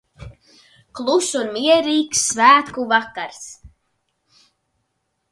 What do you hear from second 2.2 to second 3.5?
svētku vakars.